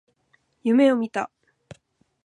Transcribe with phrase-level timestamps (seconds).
[0.63, 1.29] 夢を見た。